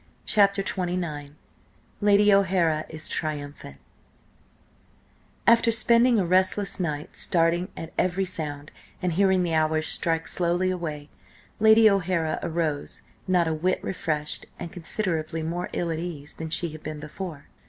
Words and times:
CHAPTER 0.25 0.63
XXIX 0.63 1.35
LADY 2.01 2.33
O'HARA 2.33 2.85
IS 2.89 3.07
TRIUMPHANT 3.07 3.77
AFTER 5.45 5.69
spending 5.69 6.17
a 6.19 6.25
restless 6.25 6.79
night, 6.79 7.15
starting 7.15 7.69
at 7.77 7.93
every 7.99 8.25
sound, 8.25 8.71
and 8.99 9.11
hearing 9.13 9.43
the 9.43 9.53
hours 9.53 9.85
strike 9.85 10.27
slowly 10.27 10.71
away, 10.71 11.09
Lady 11.59 11.87
O'Hara 11.87 12.39
arose 12.41 13.03
not 13.27 13.47
a 13.47 13.53
whit 13.53 13.77
refreshed 13.83 14.47
and 14.57 14.71
considerably 14.71 15.43
more 15.43 15.69
ill 15.71 15.91
at 15.91 15.99
ease 15.99 16.33
than 16.33 16.49
she 16.49 16.69
had 16.69 16.81
been 16.81 16.99
before. 16.99 17.45